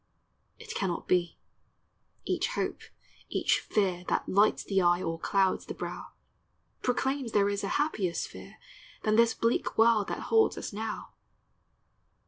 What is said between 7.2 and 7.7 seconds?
there is a